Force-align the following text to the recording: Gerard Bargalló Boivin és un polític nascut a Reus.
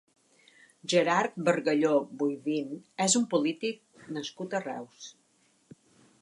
Gerard 0.93 1.35
Bargalló 1.49 1.91
Boivin 2.21 2.73
és 3.07 3.19
un 3.21 3.29
polític 3.35 4.09
nascut 4.17 4.57
a 4.57 4.63
Reus. 4.65 5.13